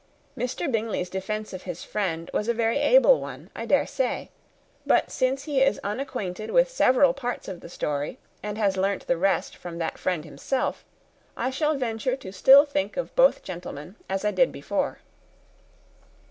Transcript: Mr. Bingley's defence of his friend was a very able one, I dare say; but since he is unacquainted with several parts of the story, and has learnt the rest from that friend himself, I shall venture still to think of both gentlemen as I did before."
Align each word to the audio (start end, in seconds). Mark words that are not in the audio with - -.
Mr. 0.35 0.71
Bingley's 0.71 1.11
defence 1.11 1.53
of 1.53 1.61
his 1.61 1.83
friend 1.83 2.31
was 2.33 2.47
a 2.47 2.55
very 2.55 2.79
able 2.79 3.19
one, 3.21 3.51
I 3.55 3.67
dare 3.67 3.85
say; 3.85 4.31
but 4.83 5.11
since 5.11 5.43
he 5.43 5.61
is 5.61 5.79
unacquainted 5.83 6.49
with 6.49 6.71
several 6.71 7.13
parts 7.13 7.47
of 7.47 7.59
the 7.59 7.69
story, 7.69 8.17
and 8.41 8.57
has 8.57 8.77
learnt 8.77 9.05
the 9.05 9.15
rest 9.17 9.55
from 9.55 9.77
that 9.77 9.99
friend 9.99 10.25
himself, 10.25 10.83
I 11.37 11.51
shall 11.51 11.77
venture 11.77 12.17
still 12.31 12.65
to 12.65 12.71
think 12.71 12.97
of 12.97 13.15
both 13.15 13.43
gentlemen 13.43 13.95
as 14.09 14.25
I 14.25 14.31
did 14.31 14.51
before." 14.51 15.01